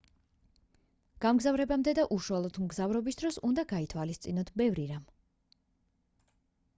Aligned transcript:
გამგზავრებამდე 1.25 1.91
და 1.99 2.05
უშუალოდ 2.15 2.57
მგზავრობის 2.63 3.19
დროს 3.19 3.37
უნდა 3.49 3.65
გაითვალისწინოთ 3.73 4.51
ბევრი 4.63 4.87
რამ 4.93 5.05